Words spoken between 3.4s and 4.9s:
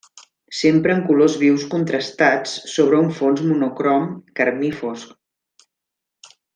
monocrom carmí